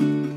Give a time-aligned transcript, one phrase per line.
[0.00, 0.29] 牵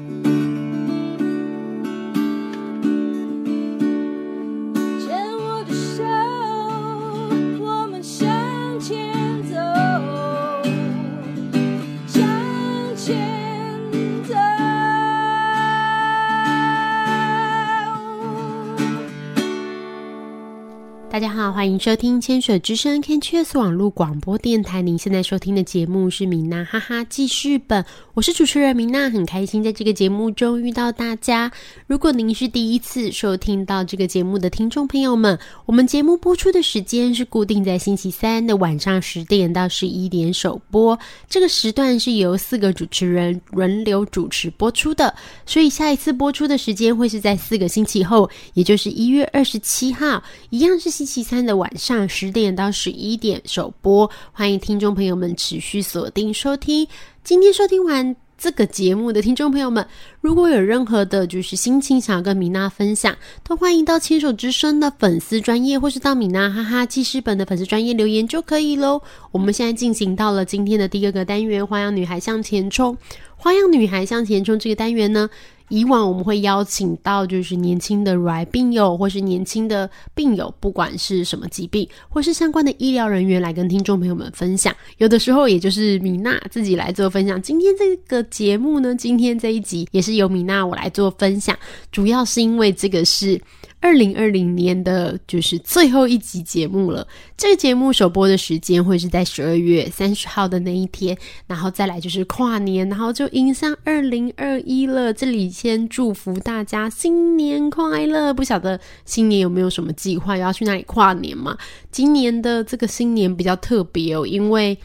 [21.63, 24.81] 欢迎收听千水之声 Canchus 网络广播电台。
[24.81, 31.49] 您现在收听的节目是米娜哈哈记事本，我是主持人米娜，很开心在这个节目中遇到大家。
[31.87, 54.09] 如果您是第一次收听到这个节目的听众朋友们，我们节目播出的时间是固定在星期三的晚上十点到十一点首播，这个时段是由四个主持人轮流主持播出的，所以下一次播出的时间会是在四个星期后，也就是一月二十七号，一样是星期三的晚上十点到十一点首播。
[54.31, 56.87] 欢迎听众朋友们持续锁定收听。
[57.23, 59.85] 今天收听完这个节目的听众朋友们，
[60.19, 69.01] 如果有任何的就是心情想要跟米娜分享，都欢迎到牵手之声的粉丝专业，或是到米娜哈哈记事本的粉丝专业留言就可以喽。
[69.31, 72.97] 我们现在进行到了今天的第二个单元——花样女孩向前冲。
[73.37, 75.29] 花样女孩向前冲这个单元呢，
[75.73, 84.71] 以往我们会邀请到就是年轻的癌病友，或是年轻的病友，不管是什么疾病，或是相关的医疗人员来跟听众朋友们分享。
[84.99, 87.41] 有的时候也就是米娜自己来做分享。
[87.41, 91.57] 今天这个节目呢，今天这一集也是由米娜我来做分享，
[91.91, 93.41] 主要是因为这个是。
[93.83, 97.05] 二零二零年的就是最后一集节目了。
[97.35, 101.17] 这个节目首播的时间会是在十二月三十号的那一天，
[101.47, 105.13] 然后再来就是跨年，然后就迎上二零二一了。
[105.13, 108.33] 这里先祝福大家新年快乐！
[108.33, 111.57] 不晓得新年有没有什么计划，要去哪里跨年嘛？
[111.91, 114.77] 今年的这个新年比较特别哦，因为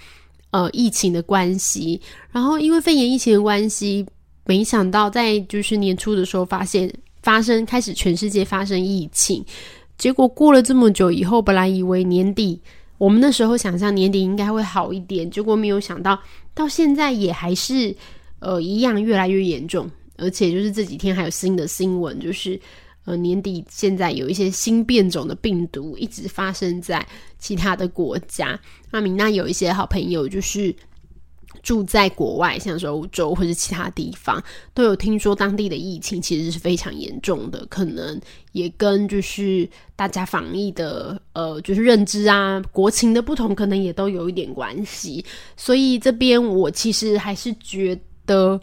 [0.50, 2.00] 呃疫情的关系，
[2.32, 4.04] 然后因为肺炎疫情的关系，
[4.44, 6.92] 没想到在就是年初的时候发现。
[7.28, 9.44] 发生开始，全世界发生疫情，
[9.98, 12.58] 结果过了这么久以后，本来以为年底，
[12.96, 16.18] 我们那时候想象年底应该会好一点，结果没有想到，
[16.54, 17.94] 到现在也还是
[18.38, 22.58] 呃一样越来越严重，而且就是这几天还有新的新闻，就是
[23.04, 27.06] 呃年底现在有一些新变种的病毒一直发生在
[27.38, 28.58] 其他的国家。
[28.90, 30.74] 那米娜有一些好朋友就是。
[31.62, 34.42] 住在国外，像是欧洲或者其他地方，
[34.72, 38.20] 都有听说当地的疫情其实是非常严重的，可能
[38.52, 45.24] 也跟就是大家防疫的呃就是认知啊、国情的不同，可能也都有一点关系。
[45.56, 48.60] 所以这边我其实还是觉得，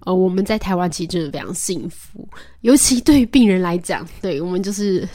[0.00, 2.26] 呃，我们在台湾其实真的非常幸福，
[2.60, 5.08] 尤其对于病人来讲，对我们就是。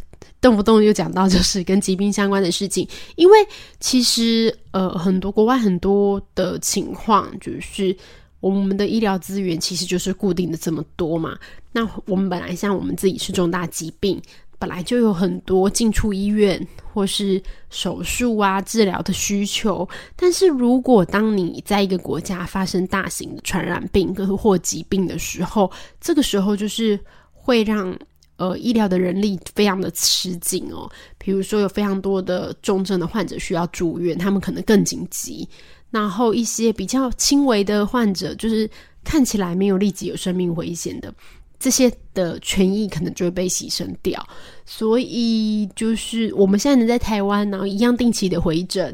[0.45, 3.37] 动不动就讲到就是 跟疾病相关的事情，因为
[3.79, 7.95] 其实呃很多国外很多的情况就是
[8.41, 11.35] 我们的医疗资源其实就是固定的这么多嘛。
[11.71, 14.21] 那我们本来像我们自己是重大疾病，
[14.59, 17.41] 本来就有很多进出医院或是
[17.71, 19.87] 手术啊治疗的需求。
[20.15, 26.99] 但是如果当你在一个国家发生大型的传染病跟或疾病的时候，这个时候就是
[27.33, 27.97] 会让。
[28.37, 30.89] 呃，医疗的人力非常的吃紧哦。
[31.17, 35.47] 比如说，有非常多的重症的患者需要住院，他们可能更紧急。
[35.89, 38.69] 然后一些比较轻微的患者，就是
[39.05, 41.13] 看起来没有立即有生命危险的，
[41.57, 44.21] 这些的权益可能就会被牺牲掉。
[44.65, 48.93] 所以，就是我们现在能在台湾，然后一样定期的回诊，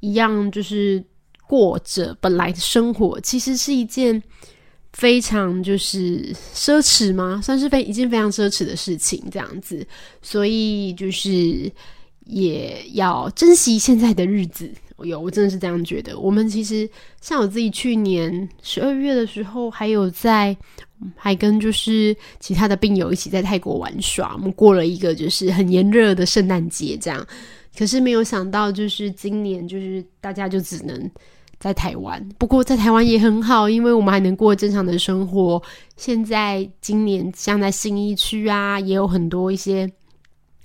[0.00, 1.02] 一样就是
[1.46, 4.22] 过着本来的生活，其实是一件。
[4.92, 7.40] 非常就是奢侈吗？
[7.42, 9.86] 算是非一件非常奢侈的事情，这样子，
[10.20, 11.70] 所以就是
[12.26, 14.70] 也要珍惜现在的日子。
[15.02, 16.16] 有，我真的是这样觉得。
[16.18, 16.88] 我们其实
[17.20, 20.56] 像我自己去年十二月的时候，还有在
[21.16, 27.26] 还跟就是其他的病友一起在泰国玩耍，我们过了一个就是很炎热的圣诞节，这样。
[27.76, 31.10] 可是没有想到，就是今年就是大家就只能。
[31.62, 35.62] 在台湾，不过在台湾也很好，因为我们还能过正常的生活。
[35.96, 39.88] 现在今年像在新一区啊，也有很多一些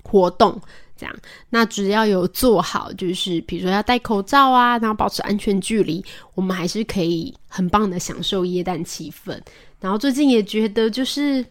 [0.02, 0.60] 活动，
[0.96, 1.14] 这样。
[1.48, 6.04] 那只要有做好，就是比如说要戴口罩啊，然后保持安全距离，
[6.34, 9.40] 我们还是可以很棒的享受耶诞气氛。
[9.78, 11.46] 然后最近也觉得，就是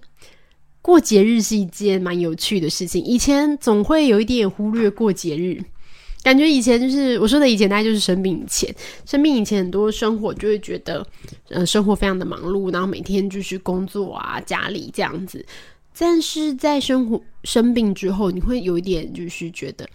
[0.81, 3.01] 过节日是一件蛮有趣的事情。
[3.05, 5.63] 以前总会有一点忽略过节日。
[6.27, 8.75] 感觉以前就是我说的以前，大概就是生病以前。
[9.05, 11.07] 生病以前，很多生活就会觉得，
[11.47, 15.45] 呃，生活非常的忙碌，然后每天就是工作啊、家里这样子。
[15.97, 19.87] 但是在生活生病之后，你会有一点就是觉得，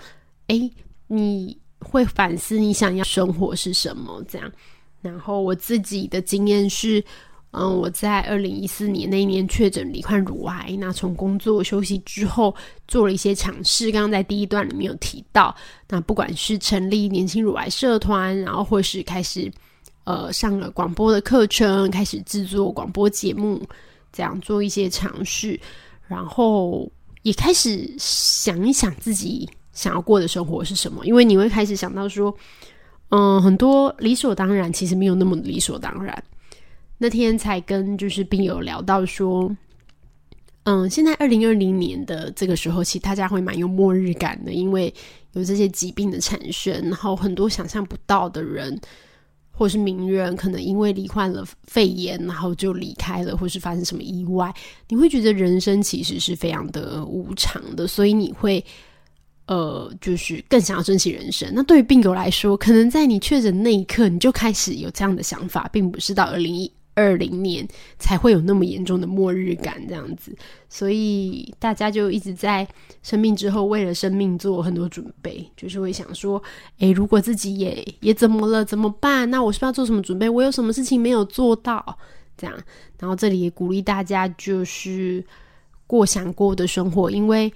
[0.47, 0.71] 哎，
[1.07, 4.51] 你会反思你想要生活是什么这样。
[5.03, 7.05] 然后我自己的经验是，
[7.55, 12.55] 嗯，我在二零一四年那一年确诊罹患乳癌，那从工作休息之后
[12.89, 13.93] 做了一些尝试。
[13.93, 15.55] 刚刚在第一段里面有提到，
[15.87, 19.53] 那不管是成立年轻乳癌社团，然后或是开始
[20.05, 23.61] 呃上了广播的课程，开始制作广播节目，
[24.15, 25.61] 这样做一些尝试，
[26.09, 26.91] 然后
[27.21, 32.35] 也开始想一想自己想要过的生活是什么，因为你会开始想到说，
[33.11, 36.25] 嗯，很多理所当然其实没有那么理所当然。
[37.03, 39.51] 那天才跟就是病友聊到说，
[40.63, 44.95] 嗯，现在二零二零年的这个时候，其实大家会蛮有末日感的，因为
[45.33, 48.81] 有这些疾病的产生，然后很多想象不到的人
[49.51, 54.55] 或是名人，可能因为罹患了肺炎，然后就离开了，或是发生什么意外，
[54.89, 58.65] 你会觉得人生其实是非常的无常的，所以你会
[59.47, 61.51] 呃，就是更想要珍惜人生。
[61.53, 66.73] 那对于病友来说，可能在你确诊那一刻，你就开始有这样的想法，并不是到二零一。
[66.95, 67.67] 二零年
[67.99, 70.37] 才会有那么严重的末日感，这样子，
[70.69, 72.67] 所以大家就一直在
[73.03, 76.43] 生病之后，为了生命做很多准备，就是会想说，
[76.81, 79.31] 诶，如果自己也也怎么了，怎么办？
[79.31, 80.29] 那我是不是要做什么准备？
[80.29, 81.99] 我有什么事情没有做到？
[82.37, 82.55] 这样，
[82.99, 85.25] 然后这里也鼓励大家，就是
[85.87, 87.53] 过想过的生活，因为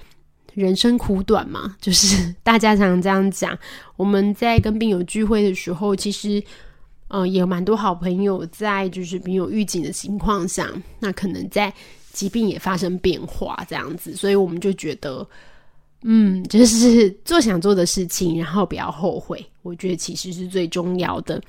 [0.55, 3.59] 人生苦短嘛，就是 大家常常这样讲。
[3.97, 6.43] 我们在跟病友聚会的时候，其实。
[7.09, 11.73] 嗯，也有蛮多好朋友在，就是没有预警的情况下，那可能在
[12.13, 15.27] 疾病也发生变化这样子，所以我们就觉得，
[16.03, 21.41] 嗯，就是 做想做的事情，然后不要后悔，我觉得其实是最重要的。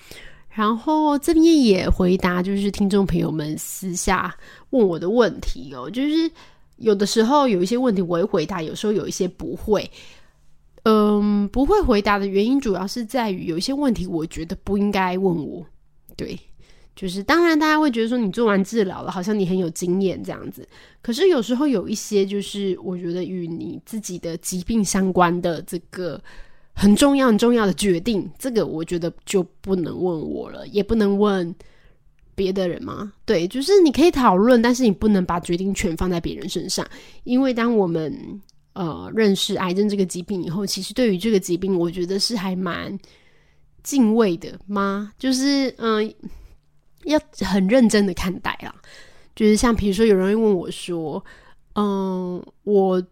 [0.50, 4.36] 然后这边也回答，就是听众朋友们私下
[4.72, 6.30] 问我的问题哦，就是
[6.78, 9.90] 有的时候有一些问题我会回答，有时候有一些不会。
[10.90, 15.66] 嗯，不会回答的原因主要是在于有一些问题，我觉得不应该问我。
[16.16, 16.40] 对，
[16.96, 20.66] 就是当然大家会觉得说你做完治疗了，好像你很有经验这样子。
[21.02, 26.22] 可是有时候有一些就是我觉得与你自己的疾病相关的这个
[26.72, 31.54] 很重要很重要的决定，这个我觉得就不能问我了，也不能问
[32.34, 33.12] 别的人吗？
[33.26, 36.88] 对，就是你可以讨论，但是你不能把决定权放在别人身上，
[37.26, 38.42] 因为当我们。
[38.78, 42.96] 呃，认识癌症这个疾病以后，其实对于这个疾病，我觉得是还蛮
[43.82, 45.12] 敬畏的吗？
[45.18, 46.14] 就是嗯，
[47.06, 48.72] 要很认真的看待啦。
[49.36, 51.24] 就是像比如说，有人会问我说
[51.74, 53.04] ：“嗯，我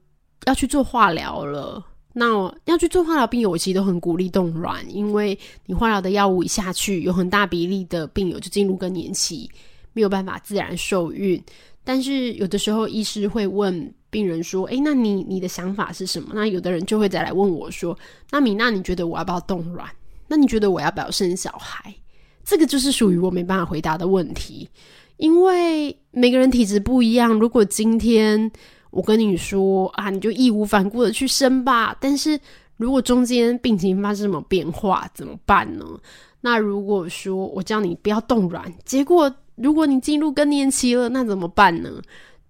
[0.45, 1.83] 要去做化疗了，
[2.13, 5.35] 那要去做化疗病友，我其实都很鼓励冻卵，因为
[5.65, 9.49] 你化疗的药物一下去，有很大比例的病友就进入更年期，
[9.93, 11.43] 没有办法自然受孕。
[11.85, 17.97] 但是有的时候，医师会问。”病人说：“诶，那你你的想法是什么？”那有的人就会再来问我说
[18.31, 19.85] ：“那米娜，你觉得我要不要冻卵？
[20.25, 21.93] 那你觉得我要不要生小孩？”
[22.45, 24.69] 这个就是属于我没办法回答的问题，
[25.17, 27.33] 因为每个人体质不一样。
[27.33, 28.49] 如果今天
[28.89, 31.93] 我跟你说啊，你就义无反顾的去生吧。
[31.99, 32.39] 但是
[32.77, 35.85] 如果中间病情发生什么变化，怎么办呢？
[36.39, 42.01] 那如果说我叫你不要冻卵，结果如果你进入更年期了，那怎么办呢？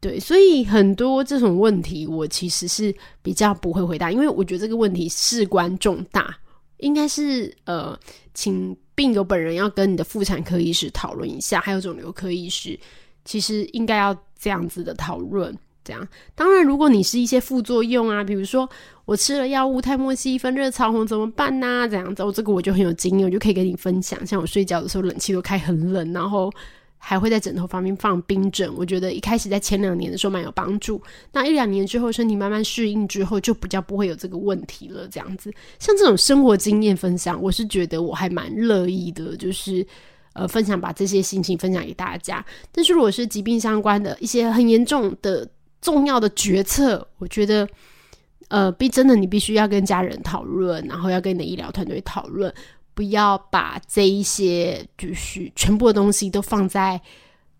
[0.01, 2.93] 对，所以很多这种问题，我其实是
[3.23, 6.37] 比较不会回答，因为我觉得这个问题事关重大，
[6.77, 7.97] 应该是呃，
[8.33, 12.79] 请病友本人要跟你的妇产科医师讨论一下，还有肿瘤科医师，
[13.23, 15.57] 其实应该要这样子的讨论。
[15.83, 18.69] 这样，当然，如果你是一些副作用啊，比如说
[19.05, 21.87] 我吃了药物泰莫西芬、热潮红怎么办呢？
[21.87, 24.23] 怎样子，我这个我就很有经验，我就可以跟你分享。
[24.25, 26.51] 像我睡觉的时候，冷气都开很冷，然后。
[26.97, 30.99] 还会在枕头旁边放冰枕，我觉得一开始在前两年的时候蛮有帮助。
[31.31, 35.07] 那一两年之后，身体慢慢适应之后，就比较不会有这个问题了。
[35.07, 39.85] 这样子，像这种生活经验分享，我是觉得我还蛮乐意的，就是
[40.33, 42.43] 呃分享把这些心情分享给大家。
[42.71, 45.47] 但是如果是疾病相关的一些很严重的
[45.81, 47.69] 重要的决策，我觉得
[48.47, 52.51] 呃必真的你必须要跟家人讨论，然后要跟你的医疗团队讨论。
[52.95, 56.99] 不要把这一些就是全部的东西都放在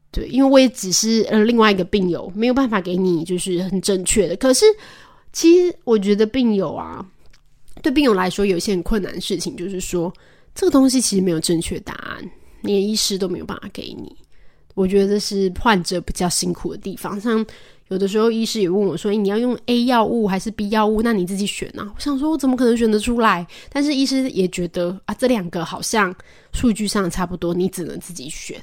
[0.10, 4.36] 对，因为我也只是呃另外一个病友，没有办法给你就是很正确的。
[4.38, 4.66] 可是
[5.34, 7.06] 其实我觉得病友啊，
[7.84, 10.12] 对病友来说有一些很困难的事情，就是说
[10.56, 14.16] 这个东西其实没有正确答案，连医师都没有办法给你。
[14.74, 17.46] 我觉得这是患者比较辛苦的地方，像。
[17.90, 21.02] 有的时候，医师也问我说：“你要用 A 药物还是 B 药物？
[21.02, 23.46] 那你自己选呢？”我想说，我怎么可能选得出来？
[23.70, 26.14] 但是医师也觉得啊，这两个好像
[26.52, 28.60] 数据上差不多，你只能自己选。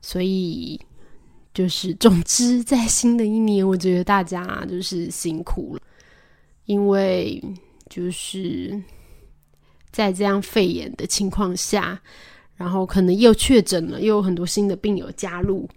[0.00, 0.80] 所以，
[1.52, 5.82] 就是总之，在新的一年，我觉得大家就是辛苦了，
[6.66, 7.42] 因为
[7.90, 8.80] 就是
[9.90, 12.00] 在这样肺炎的情况下。
[12.54, 15.68] 然后可能又确诊了，又有很多新的病友加入，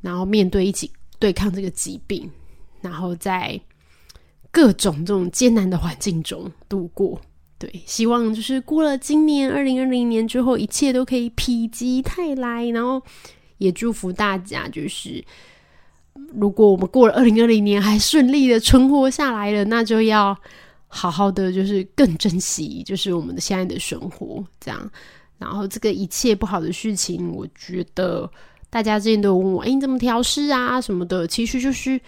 [0.00, 0.88] 然后面对一起
[1.18, 2.30] 对抗这个疾病，
[2.80, 3.60] 然后在
[4.50, 7.20] 各种这种艰难的环境中度过。
[7.58, 12.66] 对，希望就是过了今年二零二零年之后，一切都可以否极泰来。
[12.66, 13.02] 然后
[13.56, 15.24] 也祝福大家，就是
[16.34, 20.38] 如果我们过了二零二零年还顺利的存活下来了，那就要
[20.86, 24.44] 好好的，就是更珍惜，就是我们的现在的生活。
[24.60, 24.88] 这样，
[25.36, 28.30] 然后这个一切不好的事情，我觉得
[28.70, 31.26] 大家之前都有问我，哎，你怎么调试啊什么的？
[31.26, 32.00] 其实就是。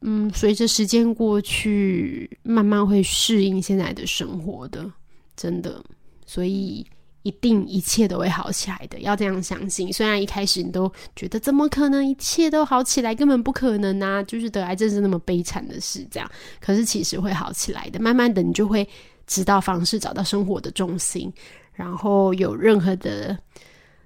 [0.00, 4.88] 嗯，随着时间过去，慢慢会适应现在的生活的，
[5.34, 5.82] 真的，
[6.24, 6.86] 所以
[7.24, 9.92] 一定一切都会好起来的，要这样相信。
[9.92, 16.30] 虽然一开始你都觉得怎么可能一切都好起来，根本不可能啊，就是得癌症是那么悲惨的事，这样，
[16.60, 17.98] 可是其实会好起来的。
[17.98, 18.88] 慢慢的，你就会
[19.26, 21.32] 知道方式，找到生活的重心，
[21.72, 23.36] 然后有任何的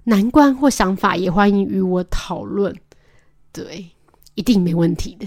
[0.05, 2.75] 难关或想法，也欢迎与我讨论，
[3.51, 3.85] 对，
[4.35, 5.25] 一定没问题的。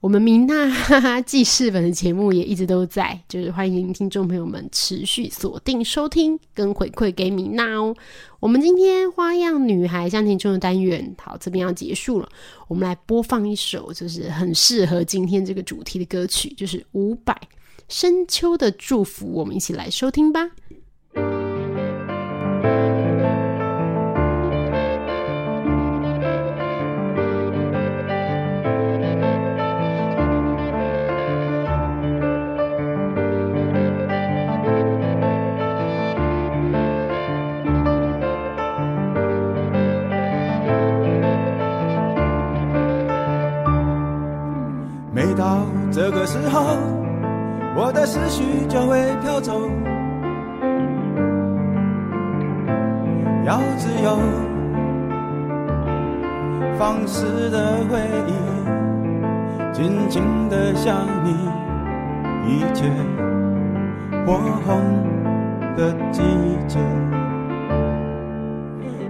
[0.00, 7.94] 我们明娜哈哈记事本的节目也一直都在，就是欢迎听众朋友们持续锁定收听跟回馈给米娜哦。
[8.40, 12.28] 我们今天花样女孩向前冲的单元，好，这边要结束了，
[12.66, 17.32] 我们来播放一首就是很适合今天这个主题的歌曲，就是伍佰
[17.88, 20.50] 《深秋的祝福》，我们一起来收听吧。
[45.92, 46.78] 这个时候，
[47.76, 49.52] 我的思绪就会飘走，
[53.44, 54.18] 要自由，
[56.78, 58.32] 放肆的回忆，
[59.70, 61.36] 静静的想你，
[62.48, 62.88] 一切
[64.24, 64.80] 火红
[65.76, 66.22] 的季
[66.66, 66.78] 节，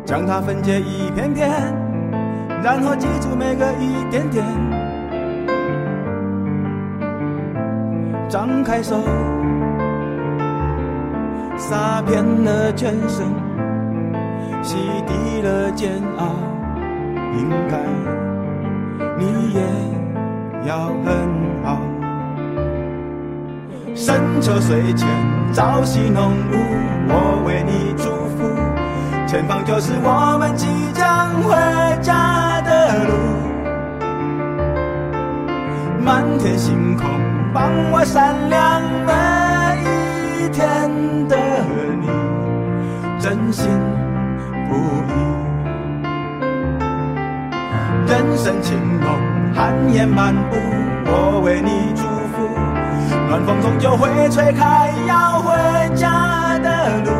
[0.04, 1.48] 将它分解一片片，
[2.60, 4.81] 然后记住每个一点点。
[8.32, 8.96] 张开手，
[11.58, 13.26] 洒遍了全身，
[14.62, 16.28] 洗涤了煎熬。
[17.34, 17.76] 应该
[19.18, 19.60] 你也
[20.66, 21.28] 要很
[21.62, 21.76] 好。
[23.94, 25.06] 深秋水前，
[25.52, 26.54] 朝夕浓雾，
[27.08, 28.48] 我为你祝福。
[29.26, 31.54] 前方就是我们即将回
[32.00, 33.12] 家的路，
[36.02, 37.04] 满天星空。
[37.52, 39.12] 帮我闪亮每
[40.42, 41.36] 一天的
[42.00, 42.08] 你，
[43.20, 43.68] 真心
[44.68, 44.74] 不
[45.08, 45.12] 移。
[48.06, 49.06] 人生情浓，
[49.54, 50.56] 寒夜漫步，
[51.04, 52.48] 我为你祝福。
[53.28, 55.52] 暖风终究会吹开要回
[55.94, 56.68] 家的
[57.04, 57.10] 路，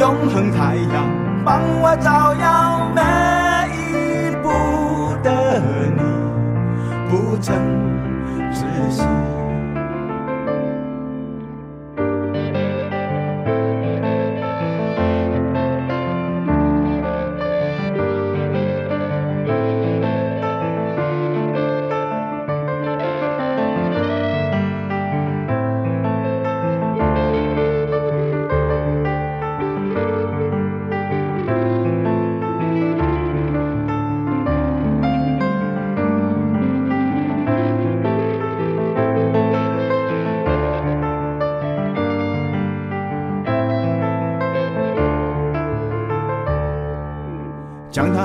[0.00, 1.10] 永恒太阳
[1.44, 3.02] 帮我照耀每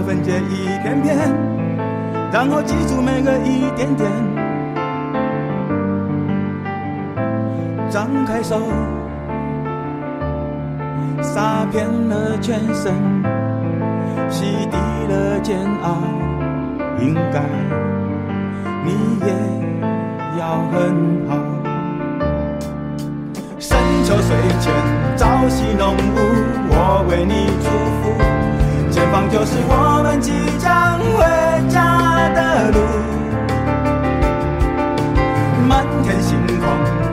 [0.01, 1.17] 分解一片片，
[2.31, 4.09] 然后记住每个一点点。
[7.89, 8.59] 张开手，
[11.21, 12.93] 洒遍了全身，
[14.29, 14.75] 洗涤
[15.09, 15.97] 了煎熬。
[16.99, 17.41] 应该
[18.83, 19.27] 你也
[20.39, 20.75] 要很
[21.29, 21.37] 好。
[23.59, 24.73] 深秋水前，
[25.15, 26.17] 朝夕浓雾，
[26.69, 27.69] 我为你祝
[28.01, 28.03] 福。
[29.07, 31.23] 前方就是我们即将回
[31.69, 32.77] 家的路，
[35.65, 36.67] 满天星空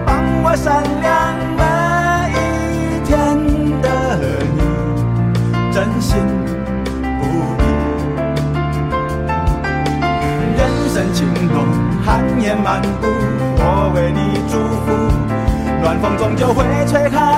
[0.04, 1.62] 帮我闪亮每
[2.34, 3.14] 一天
[3.80, 3.86] 的
[4.56, 4.58] 你，
[5.70, 6.18] 真心
[7.20, 7.22] 不
[7.62, 7.64] 移。
[10.58, 10.60] 人
[10.92, 11.56] 生情浓，
[12.04, 13.06] 寒夜漫步，
[13.56, 14.18] 我为你
[14.50, 14.90] 祝福，
[15.80, 17.33] 暖风终究会吹开。